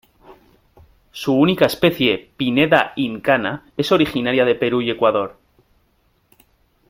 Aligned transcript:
Su 1.11 1.33
única 1.35 1.67
especie: 1.67 2.31
"Pineda 2.35 2.93
incana", 2.95 3.65
es 3.77 3.91
originaria 3.91 4.45
de 4.45 4.55
Perú 4.55 4.81
y 4.81 4.89
Ecuador. 4.89 5.37